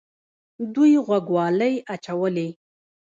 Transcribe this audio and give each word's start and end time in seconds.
دوی 0.73 0.93
غوږوالۍ 1.05 1.75
اچولې 1.93 2.47